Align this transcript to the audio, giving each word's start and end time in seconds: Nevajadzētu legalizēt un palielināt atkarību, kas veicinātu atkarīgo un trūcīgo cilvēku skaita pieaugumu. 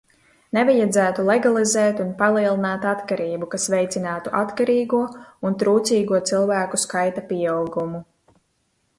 Nevajadzētu 0.57 1.23
legalizēt 1.25 1.99
un 2.05 2.07
palielināt 2.21 2.87
atkarību, 2.91 3.49
kas 3.51 3.67
veicinātu 3.73 4.33
atkarīgo 4.39 5.01
un 5.49 5.57
trūcīgo 5.65 6.23
cilvēku 6.31 6.81
skaita 6.85 7.25
pieaugumu. 7.33 8.01